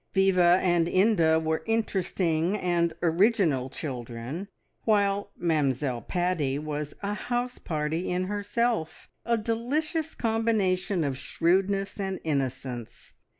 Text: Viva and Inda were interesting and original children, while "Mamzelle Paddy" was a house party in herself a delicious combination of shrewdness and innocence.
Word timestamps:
Viva 0.15 0.57
and 0.63 0.87
Inda 0.87 1.39
were 1.39 1.61
interesting 1.67 2.57
and 2.57 2.91
original 3.03 3.69
children, 3.69 4.47
while 4.83 5.29
"Mamzelle 5.39 6.01
Paddy" 6.01 6.57
was 6.57 6.95
a 7.03 7.13
house 7.13 7.59
party 7.59 8.09
in 8.09 8.23
herself 8.23 9.07
a 9.25 9.37
delicious 9.37 10.15
combination 10.15 11.03
of 11.03 11.19
shrewdness 11.19 11.99
and 11.99 12.19
innocence. 12.23 13.13